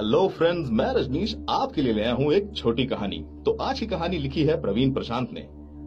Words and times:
Hello 0.00 0.28
friends 0.28 0.70
मैं 0.70 0.92
रजनीश 0.94 1.36
आपके 1.50 1.82
लिए 1.82 1.92
लाया 1.92 2.12
हूँ 2.12 2.32
एक 2.32 2.52
छोटी 2.56 2.86
कहानी। 2.86 3.18
तो 3.18 3.56
आज 3.56 3.80
की 3.80 3.86
कहानी 3.86 4.18
लिखी 4.18 4.44
है 4.44 4.60
प्रवीण 4.60 4.94
प्रशांत 4.94 5.30
ने। 5.30 5.40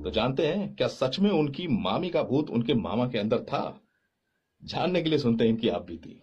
तो 0.04 0.10
जानते 0.10 0.48
हैं, 0.48 0.76
क्या 0.76 0.88
सच 0.88 1.20
में 1.20 1.32
उनकी 1.32 1.68
मामी 1.68 2.10
का 2.10 2.24
भूत 2.24 2.50
उनके 2.50 2.74
मामा 2.74 3.08
के 3.08 3.18
अंदर 3.18 3.40
था? 3.40 3.82
जानने 4.64 5.02
के 5.02 5.10
लिए 5.10 5.20
सुनते 5.20 5.44
हैं 5.44 5.52
इनकी 5.52 5.70
आप 5.70 5.86
बीती। 5.86 6.22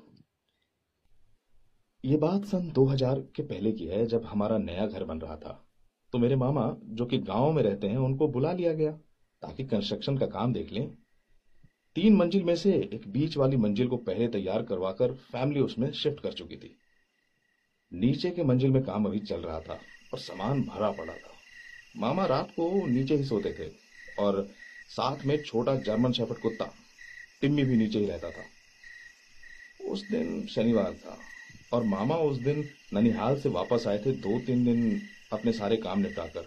ये 2.05 2.17
बात 2.17 2.45
सन 2.45 2.71
2000 2.71 3.21
के 3.21 3.43
पहले 3.43 3.73
की 3.73 3.87
है, 3.87 4.07
जब 4.07 4.25
हमारा 4.25 4.59
नया 4.59 4.87
घर 4.87 5.05
बन 5.05 5.19
रहा 5.19 5.37
था। 5.37 5.69
तो 6.13 6.19
मेरे 6.19 6.37
मामा, 6.37 6.77
जो 6.85 7.07
कि 7.07 7.19
गाँव 7.19 7.53
में 7.53 7.63
रहते 7.63 7.87
हैं, 7.87 7.99
उनको 7.99 8.29
बुला 8.29 8.53
लिया 8.53 8.73
गया, 8.73 8.93
ताकि 9.43 9.65
कंस्ट्रक्शन 9.65 10.19
का 10.19 10.27
काम 10.27 10.53
देख 10.53 10.73
लें। 10.73 10.91
तीन 11.95 12.17
मंजिल 12.17 12.45
में 12.45 12.57
से 12.57 12.91
एक 12.93 13.13
बीच 13.13 13.37
वाली 13.37 13.57
मंजिल 13.57 13.89
को 13.89 13.97
पहले 13.97 14.29
तैयार 14.29 14.63
करवाकर 14.63 15.13
फैमिली 15.13 15.61
उसमें 15.61 15.93
शिफ्ट 15.93 16.21
कर 16.21 16.33
चुकी 16.33 16.57
थी। 16.57 16.77
नीचे 17.93 18.31
के 18.31 18.43
मंजिल 18.43 18.71
में 18.71 18.83
काम 18.83 19.05
अभी 19.05 19.19
चल 19.19 19.41
रहा 19.41 19.61
था 19.61 19.79
और 20.13 20.19
सामान 20.19 20.63
भरा 20.63 20.91
पड़ा 20.91 21.13
था। 21.13 21.33
मामा 21.97 22.27
रात 22.27 22.51
को 22.51 22.87
नीचे 22.87 23.17
ही 23.17 23.25
सोते 23.25 23.53
थे 23.53 23.71
और 24.19 24.47
साथ 24.89 25.25
में 25.27 25.37
छोटा 25.43 25.75
जर्मन 25.77 26.13
शेफर्ड 26.13 26.39
कुत्ता 26.39 26.71
टिम्मी 27.41 27.65
भी 27.65 27.77
नीचे 27.77 27.99
ही 27.99 28.07
रहता 28.07 28.31
था। 28.31 28.45
उस 29.85 30.09
दिन 30.09 30.47
शनिवार 30.47 30.93
था 30.95 31.19
और 31.73 31.85
मामा 31.85 32.17
उस 32.17 32.39
दिन 32.39 32.65
ननिहाल 32.95 33.41
से 33.41 33.49
वापस 33.49 33.87
आए 33.87 33.99
थे 33.99 34.13
दो 34.13 34.39
तीन 34.41 34.65
दिन 34.65 35.01
अपने 35.33 35.53
सारे 35.53 35.77
काम 35.77 35.99
निपटाकर। 35.99 36.47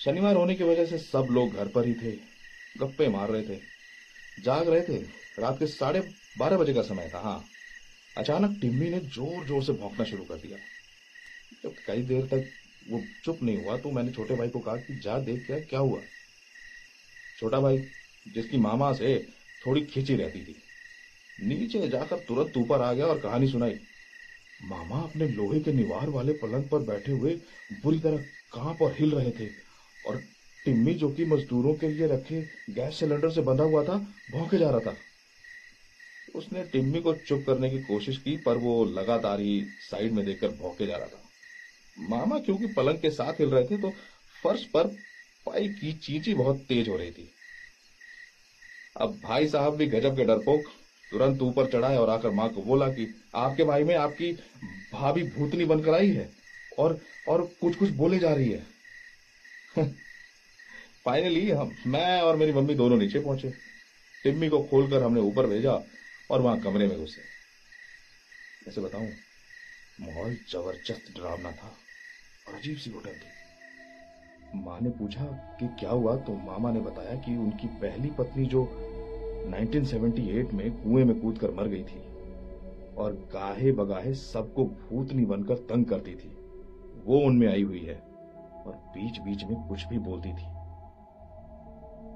शनिवार 0.00 0.36
होने 0.36 0.54
की 0.54 0.64
वजह 0.64 0.86
से 0.86 0.98
सब 0.98 1.28
लोग 1.30 1.52
घर 1.52 1.68
पर 1.68 1.86
ही 1.86 1.94
थे, 1.94 2.12
गप्पे 2.78 3.08
मार 3.08 3.30
रहे 3.30 3.42
थे, 3.42 3.60
जाग 4.42 4.68
रहे 4.68 4.80
थे। 4.80 4.98
रात 5.38 5.58
के 5.58 5.66
साढ़े 5.66 6.00
बारह 6.38 6.56
बजे 6.56 6.74
का 6.74 6.82
समय 6.82 7.10
था 7.14 7.20
हाँ। 7.20 7.44
अचानक 8.16 8.58
टिम्मी 8.60 8.88
ने 8.90 8.98
ज़ोर 9.00 9.46
ज़ोर 9.46 9.62
से 9.64 9.72
भौंकना 9.72 10.04
शुरू 10.04 10.24
कर 10.24 10.36
दिया। 10.36 10.58
जब 11.64 11.74
कई 11.86 12.02
देर 12.04 12.26
तक 12.26 12.48
वो 12.90 13.00
चुप 13.24 13.38
नहीं 13.42 13.64
हुआ 13.64 13.76
तो 13.78 13.90
मैंने 13.90 14.12
छोटे 14.12 14.34
भाई 14.34 14.48
को 14.48 14.58
कहा 14.60 14.76
कि 14.76 14.98
जा 15.00 15.18
देख 15.20 15.46
क्या 15.46 15.58
क्या 15.60 15.78
हुआ। 15.80 16.00
छोटा 17.38 17.60
भाई, 17.60 17.78
जिसकी 18.26 18.58
मामा 18.58 18.92
से 18.92 19.18
थोड़ी 19.62 19.80
खींची 19.82 20.16
रहती 20.16 20.40
थी, 20.40 20.54
नीचे 21.38 21.88
जाकर 21.88 22.18
तुरंत 22.18 22.56
ऊपर 22.56 22.82
आ 22.82 22.92
गया 22.92 23.06
और 23.06 23.18
कहानी 23.20 23.48
सुनाई। 23.48 23.78
मामा 24.62 25.00
अपने 25.00 25.28
लोहे 25.28 25.60
के 25.60 25.72
निवार 25.72 26.08
वाले 26.10 26.32
पलंग 26.34 26.68
पर 26.68 26.82
बैठे 26.84 27.12
हुए 27.12 27.34
बुरी 27.82 27.98
तरह 27.98 28.16
काँप 28.52 28.82
और 28.82 28.94
हिल 28.98 29.14
रहे 29.14 29.30
थे 29.30 29.48
और 30.02 30.20
टिम्मी 30.64 30.94
जो 30.94 31.08
कि 31.10 31.24
मजदूरों 31.24 31.74
के 31.74 31.88
लिए 31.88 32.06
रखे 32.06 32.40
गैस 32.70 32.98
सिलेंडर 32.98 33.30
से 33.30 33.40
बंधा 33.42 33.64
हुआ 33.64 33.84
था, 33.84 33.98
भौंके 34.32 34.58
जा 34.58 34.70
रहा 34.70 34.80
था। 34.80 34.96
उसने 36.36 36.64
टिम्मी 36.64 37.00
को 37.00 37.14
चुप 37.14 37.44
करने 37.46 37.70
की 37.70 37.78
कोशिश 37.82 38.16
की, 38.18 38.36
पर 38.36 38.56
वो 38.56 38.84
लगातार 38.84 39.40
ही 39.40 39.64
साइड 39.90 40.12
में 40.12 40.24
देखकर 40.26 40.48
भौंके 40.48 40.86
जा 40.86 40.96
रहा 40.96 41.06
था। 41.06 41.22
मामा, 41.98 42.38
क्योंकि 42.38 42.66
पलंग 42.66 42.98
के 42.98 43.10
साथ 43.10 43.32
हिल 43.32 43.48
रहे 43.48 43.64
थे 43.64 43.78
तो 43.78 43.90
फर्श 44.42 44.64
पर 44.64 44.86
पाई 45.46 45.68
की 45.68 45.92
चींची 45.92 46.34
बहुत 46.34 46.58
तेज 46.68 46.88
हो 46.88 46.96
रही 46.96 47.10
थी। 47.10 47.30
अब 48.96 49.20
भाई 49.24 49.48
साहब 49.48 49.76
भी 49.76 49.86
गजब 49.86 50.16
के 50.16 50.24
डरपोक, 50.24 50.62
तुरंत 51.10 51.42
ऊपर 51.42 51.70
चढ़ाए 51.70 51.96
और 51.96 52.10
आकर 52.10 52.30
माँ 52.30 52.48
को 52.48 52.62
बोला 52.62 52.88
कि, 52.88 53.14
आपके 53.34 53.64
भाई 53.64 53.84
में 53.84 53.94
आपकी 53.94 54.32
भाभी 54.92 55.22
भूतनी 55.22 55.64
बनकर 55.64 55.94
आई 55.94 56.10
है 56.10 56.30
और 56.78 57.00
और 57.28 57.50
कुछ 57.60 57.76
कुछ 57.76 57.90
बोले 57.90 58.18
जा 58.18 58.32
रही 58.34 58.50
है। 58.50 58.66
फाइनली 61.04 61.50
हम, 61.50 61.72
मैं 61.86 62.20
और 62.20 62.36
मेरी 62.36 62.52
मम्मी 62.52 62.74
दोनों 62.74 62.96
नीचे 62.96 63.18
पहुँचे। 63.18 63.50
टिम्मी 64.24 64.48
को 64.48 64.62
खोलकर 64.62 65.02
हमने 65.02 65.20
ऊपर 65.20 65.46
भेजा 65.46 65.72
और 66.30 66.40
वहाँ 66.40 66.60
कमरे 66.60 66.86
में 66.86 66.98
घुसे। 66.98 67.22
कैसे 68.64 68.80
बताऊँ, 68.80 69.08
माहौल 70.00 70.36
ज़बरदस्त 70.52 71.12
डरावना 71.16 71.50
था 71.50 71.76
और 72.48 72.54
अजीब 72.54 72.76
सी 72.76 72.90
होटल 72.90 73.12
थी। 73.12 73.34
माँ 74.54 74.80
ने 74.80 74.90
पूछा 74.90 75.24
कि 75.60 75.66
क्या 75.80 75.90
हुआ 75.90 76.16
तो 76.16 76.34
मामा 76.34 76.72
ने 76.72 76.80
बताया 76.80 77.14
कि 77.16 77.36
उनकी 77.36 77.66
पहली 77.66 78.10
पत्नी 78.10 78.46
जो 78.46 78.64
1978 79.46 80.52
में 80.52 80.70
कुएँ 80.72 81.04
में 81.04 81.20
कूदकर 81.20 81.50
मर 81.50 81.68
गई 81.68 81.84
थी 81.84 82.00
और 82.94 83.12
गाहे 83.32 83.72
बगाहे 83.72 84.14
सबको 84.14 84.64
भूतनी 84.64 85.24
बनकर 85.24 85.54
तंग 85.54 85.86
करती 85.86 86.14
थी। 86.14 86.36
वो 87.04 87.18
उनमें 87.18 87.48
आई 87.48 87.62
हुई 87.62 87.80
है 87.80 87.98
और 88.66 88.76
बीच 88.94 89.18
बीच 89.18 89.44
में 89.44 89.68
कुछ 89.68 89.84
भी 89.84 89.98
बोलती 89.98 90.28
थी। 90.28 90.46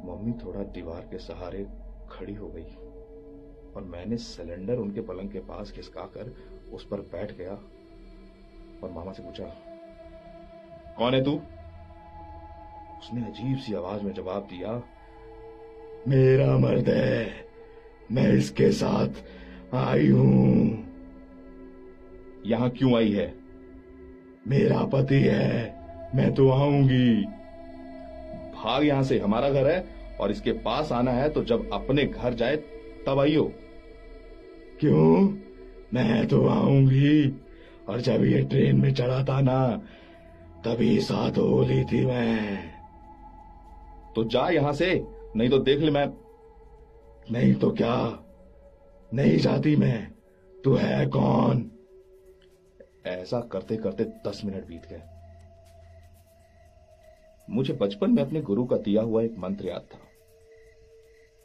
मम्मी 0.06 0.32
थोड़ा 0.44 0.62
दीवार 0.62 1.00
के 1.00 1.18
सहारे 1.18 1.64
खड़ी 2.10 2.34
हो 2.34 2.48
गई। 2.48 2.76
और 3.76 3.82
मैंने 3.84 4.16
सिलेंडर 4.16 4.76
उनके 4.76 5.00
पलंग 5.00 5.30
के 5.30 5.38
पास 5.38 5.72
खिसका 5.72 6.04
कर 6.16 6.32
उस 6.72 6.84
पर 6.84 7.00
बैठ 7.12 7.36
गया 7.38 7.52
और 8.82 8.90
मामा 8.90 9.12
से 9.12 9.22
पूछा 9.22 9.44
कौन 10.98 11.14
है 11.14 11.24
तू? 11.24 11.32
उसने 12.98 13.20
अजीब 13.22 13.58
सी 13.58 13.74
आवाज़ 13.74 14.02
में 14.02 14.12
जवाब 14.12 14.46
दिया 14.50 14.82
मेरा 16.08 16.56
मर्द 16.58 16.88
है 16.88 17.48
मैं 18.12 18.32
इसके 18.32 18.70
साथ 18.72 19.74
आई 19.74 20.08
हूँ। 20.08 20.86
यहाँ 22.46 22.70
क्यों 22.70 22.96
आई 22.96 23.12
है? 23.12 23.26
मेरा 24.48 24.84
पति 24.84 25.20
है 25.22 26.10
मैं 26.14 26.32
तो 26.34 26.48
आऊँगी। 26.50 27.24
भाग 28.54 28.84
यहाँ 28.84 29.02
से 29.02 29.18
हमारा 29.18 29.50
घर 29.50 29.70
है 29.70 29.84
और 30.20 30.30
इसके 30.30 30.52
पास 30.52 30.92
आना 30.92 31.12
है 31.12 31.28
तो 31.28 31.44
जब 31.44 31.70
अपने 31.72 32.04
घर 32.04 32.34
जाए 32.34 32.56
तब 33.06 33.18
आइयो। 33.18 33.52
क्यों? 34.80 35.38
मैं 35.94 36.28
तो 36.28 36.46
आऊँगी। 36.46 37.40
और 37.88 38.00
जब 38.00 38.24
ये 38.24 38.42
ट्रेन 38.42 38.80
में 38.80 38.94
चढ़ा 38.94 39.24
था 39.24 39.40
ना 39.40 39.82
तभी 40.64 41.00
साथ 41.00 41.30
होली 41.30 41.84
थी 41.84 42.06
मैं। 42.06 42.70
तो 44.16 44.24
जा 44.24 44.48
यहाँ 44.48 44.72
से 44.72 45.04
नहीं 45.36 45.50
तो 45.50 45.58
देख 45.58 45.80
ले 45.80 45.90
मैं। 45.90 46.06
नहीं 47.32 47.54
तो 47.54 47.70
क्या? 47.70 48.24
नहीं 49.14 49.38
जाती 49.38 49.76
मैं। 49.76 50.12
तू 50.64 50.74
है 50.74 51.06
कौन? 51.06 51.70
ऐसा 53.06 53.40
करते 53.40 53.76
करते 53.76 54.04
दस 54.04 54.42
मिनट 54.44 54.66
बीत 54.66 54.82
गए। 54.90 55.02
मुझे 57.50 57.74
बचपन 57.74 58.10
में 58.10 58.22
अपने 58.22 58.40
गुरु 58.40 58.64
का 58.64 58.76
दिया 58.76 59.02
हुआ 59.02 59.22
एक 59.22 59.38
मंत्र 59.38 59.66
याद 59.66 59.80
था। 59.80 59.98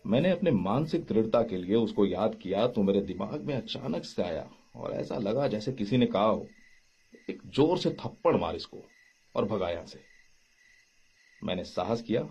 मैंने 0.05 0.29
अपने 0.29 0.51
मानसिक 0.51 1.05
दृढ़ता 1.05 1.41
के 1.41 1.57
लिए 1.57 1.75
उसको 1.75 2.05
याद 2.05 2.35
किया 2.35 2.65
तो 2.67 2.83
मेरे 2.83 3.01
दिमाग 3.03 3.41
में 3.41 3.53
अचानक 3.55 4.03
से 4.05 4.23
आया 4.23 4.47
और 4.75 4.91
ऐसा 4.93 5.17
लगा 5.17 5.47
जैसे 5.47 5.71
किसी 5.73 5.97
ने 5.97 6.05
कहा 6.05 6.23
हो, 6.23 6.47
एक 7.29 7.41
ज़ोर 7.55 7.77
से 7.77 7.89
थप्पड़ 7.99 8.35
मार 8.37 8.55
इसको 8.55 8.83
और 9.35 9.45
भगाया 9.45 9.83
से। 9.85 9.99
मैंने 11.41 11.63
साहस 11.63 12.01
किया, 12.01 12.21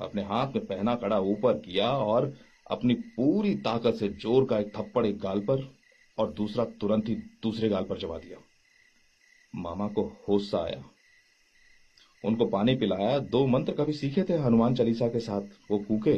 अपने 0.00 0.22
हाथ 0.22 0.52
में 0.54 0.66
पहना 0.66 0.94
कड़ा 0.94 1.18
ऊपर 1.20 1.58
किया 1.58 1.90
और 1.90 2.32
अपनी 2.70 2.94
पूरी 2.94 3.54
ताकत 3.56 3.94
से 3.94 4.08
ज़ोर 4.08 4.44
का 4.44 4.58
एक 4.58 4.72
थप्पड़ 4.76 5.06
एक 5.06 5.18
गाल 5.18 5.40
पर 5.40 5.68
और 6.18 6.32
दूसरा 6.32 6.64
तुरंत 6.80 7.08
ही 7.08 7.14
दूसरे 7.42 7.68
गाल 7.68 7.84
पर 7.84 7.98
जमा 7.98 8.18
दिया। 8.18 8.38
मामा 9.54 9.88
को 9.88 10.04
होश 10.28 10.50
सा 10.50 10.58
आया। 10.58 10.84
उनको 12.24 12.46
पानी 12.46 12.74
पिलाया, 12.76 13.18
दो 13.18 13.46
मंत्र 13.46 13.72
कभी 13.74 13.92
सीखे 13.92 14.22
थे 14.22 14.38
हनुमान 14.38 14.74
चालीसा 14.74 15.08
के 15.08 15.20
साथ? 15.20 15.42
वो 15.70 15.78
कूके 15.78 16.14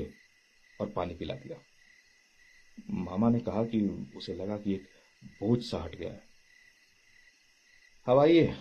और 0.80 0.90
पानी 0.90 1.14
पिला 1.14 1.34
दिया। 1.34 1.56
मामा 2.90 3.28
ने 3.30 3.40
कहा 3.40 3.64
कि 3.64 3.80
उसे 4.16 4.34
लगा 4.34 4.56
कि 4.56 4.74
एक 4.74 4.88
बोझ 5.40 5.62
सा 5.62 5.82
हट 5.82 5.96
गया 5.96 6.18
हवाइए 8.06 8.54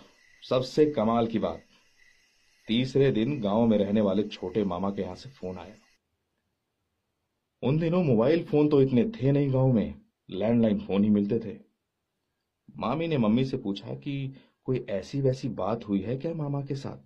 सबसे 0.43 0.85
कमाल 0.85 1.27
की 1.27 1.39
बात। 1.39 1.63
तीसरे 2.67 3.11
दिन 3.11 3.39
गाँव 3.41 3.65
में 3.67 3.77
रहने 3.77 4.01
वाले 4.01 4.23
छोटे 4.23 4.63
मामा 4.63 4.89
के 4.91 5.01
यहाँ 5.01 5.15
से 5.15 5.29
फ़ोन 5.29 5.57
आया। 5.57 5.75
उन 7.63 7.77
दिनों 7.79 8.03
मोबाइल 8.03 8.43
फ़ोन 8.45 8.69
तो 8.69 8.81
इतने 8.81 9.03
थे 9.11 9.31
नहीं 9.31 9.53
गाँव 9.53 9.71
में, 9.73 10.01
लैंडलाइन 10.29 10.79
फ़ोन 10.79 11.03
ही 11.03 11.09
मिलते 11.09 11.39
थे। 11.39 11.57
मामी 12.77 13.07
ने 13.07 13.17
मम्मी 13.17 13.45
से 13.45 13.57
पूछा 13.57 13.93
कि 13.95 14.35
कोई 14.65 14.85
ऐसी 14.89 15.21
वैसी 15.21 15.49
बात 15.49 15.87
हुई 15.87 16.01
है 16.01 16.17
क्या 16.17 16.33
मामा 16.33 16.61
के 16.61 16.75
साथ? 16.75 16.97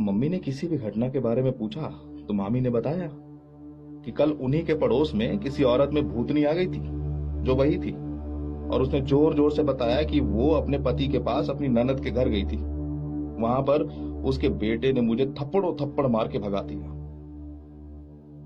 मम्मी 0.00 0.28
ने 0.28 0.38
किसी 0.38 0.68
भी 0.68 0.78
घटना 0.78 1.08
के 1.10 1.18
बारे 1.18 1.42
में 1.42 1.56
पूछा 1.58 1.88
तो 2.26 2.32
मामी 2.32 2.60
ने 2.60 2.70
बताया 2.70 3.08
कि 4.06 4.12
कल 4.12 4.30
उन्हीं 4.30 4.64
के 4.64 4.74
पड़ोस 4.74 5.14
में 5.14 5.38
किसी 5.38 5.62
औरत 5.62 5.90
में 5.92 6.08
भूतनी 6.08 6.44
आ 6.44 6.52
गई 6.52 6.66
थी, 6.66 6.80
जो 7.44 7.54
वही 7.54 7.78
थी। 7.78 7.92
और 8.68 8.82
उसने 8.82 9.00
ज़ोर 9.00 9.34
ज़ोर 9.34 9.52
से 9.52 9.62
बताया 9.62 10.02
कि 10.02 10.20
वो 10.20 10.50
अपने 10.50 10.78
पति 10.78 11.08
के 11.08 11.18
पास 11.18 11.50
अपनी 11.50 11.68
ननद 11.68 12.00
के 12.00 12.10
घर 12.10 12.28
गई 12.28 12.44
थी। 12.44 12.56
वहाँ 13.42 13.62
पर 13.62 13.82
उसके 14.24 14.48
बेटे 14.48 14.92
ने 14.92 15.00
मुझे 15.00 15.26
थप्पड़ों 15.26 15.74
थप्पड़ 15.74 16.06
मार 16.06 16.28
के 16.28 16.38
भगा 16.38 16.60
दिया। 16.60 16.94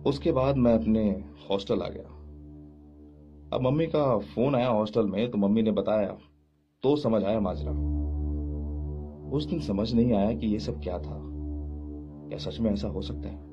उसके 0.06 0.32
बाद 0.32 0.56
मैं 0.56 0.74
अपने 0.74 1.24
हॉस्टल 1.50 1.82
आ 1.82 1.88
गया। 1.88 2.16
अब 3.56 3.60
मम्मी 3.62 3.86
का 3.86 4.18
फ़ोन 4.18 4.54
आया 4.54 4.68
हॉस्टल 4.68 5.06
में 5.06 5.30
तो 5.30 5.38
मम्मी 5.38 5.62
ने 5.62 5.70
बताया 5.70 6.16
तो 6.82 6.96
समझ 6.96 7.24
आया 7.24 7.40
माजरा। 7.40 7.72
उस 9.30 9.44
दिन 9.44 9.60
समझ 9.60 9.92
नहीं 9.94 10.12
आया 10.12 10.32
कि 10.32 10.46
ये 10.46 10.58
सब 10.58 10.82
क्या 10.82 10.98
था। 10.98 11.20
क्या 12.28 12.38
सच 12.38 12.60
में 12.60 12.72
ऐसा 12.72 12.88
हो 12.88 13.02
सकता 13.02 13.28
है? 13.28 13.50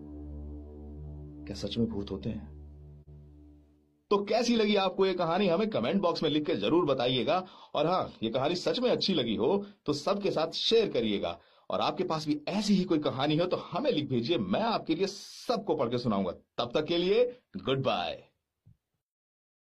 क्या 1.47 1.55
सच 1.57 1.77
में 1.77 1.87
भूत 1.87 2.11
होते 2.11 2.29
हैं? 2.29 2.55
तो 4.11 4.17
कैसी 4.25 4.55
लगी 4.55 4.75
आपको 4.75 5.05
ये 5.05 5.13
कहानी? 5.13 5.47
हमें 5.47 5.69
कमेंट 5.69 6.01
बॉक्स 6.01 6.23
में 6.23 6.29
लिख 6.29 6.45
के 6.45 6.55
ज़रूर 6.55 6.85
बताइएगा। 6.85 7.43
और 7.75 7.87
हाँ 7.87 8.13
ये 8.23 8.29
कहानी 8.29 8.55
सच 8.55 8.79
में 8.79 8.89
अच्छी 8.91 9.13
लगी 9.13 9.35
हो 9.35 9.65
तो 9.85 9.93
सबके 9.95 10.31
साथ 10.31 10.51
शेयर 10.51 10.89
करिएगा। 10.89 11.37
और 11.69 11.81
आपके 11.81 12.03
पास 12.03 12.27
भी 12.27 12.39
ऐसी 12.47 12.73
ही 12.73 12.83
कोई 12.83 12.99
कहानी 12.99 13.37
हो 13.37 13.45
तो 13.45 13.57
हमें 13.63 13.91
लिख 13.91 14.09
भेजिए। 14.09 14.37
मैं 14.37 14.61
आपके 14.61 14.95
लिए 14.95 15.07
सबको 15.07 15.75
पढ़ 15.75 15.89
के 15.89 15.97
सुनाऊँगा। 15.97 16.31
तब 16.57 16.71
तक 16.73 16.85
के 16.85 16.97
लिए, 16.97 17.23
गुड 17.57 17.81
बाय। 17.83 18.23